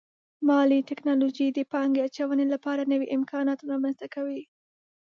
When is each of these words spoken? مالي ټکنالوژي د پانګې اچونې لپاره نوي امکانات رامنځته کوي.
مالي 0.47 0.79
ټکنالوژي 0.89 1.47
د 1.51 1.59
پانګې 1.71 2.01
اچونې 2.07 2.45
لپاره 2.53 2.89
نوي 2.91 3.07
امکانات 3.17 3.59
رامنځته 3.71 4.07
کوي. 4.15 4.41